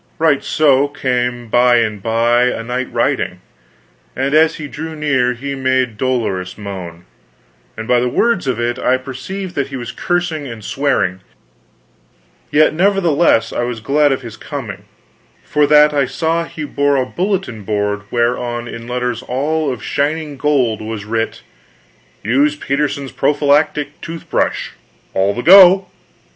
[0.17, 3.39] Right so came by and by a knight riding;
[4.15, 7.05] and as he drew near he made dolorous moan,
[7.77, 11.19] and by the words of it I perceived that he was cursing and swearing;
[12.49, 14.85] yet nevertheless was I glad of his coming,
[15.43, 20.35] for that I saw he bore a bulletin board whereon in letters all of shining
[20.35, 21.43] gold was writ:
[22.23, 24.71] "USE PETERSON'S PROPHYLACTIC TOOTH BRUSH
[25.13, 25.89] ALL THE GO."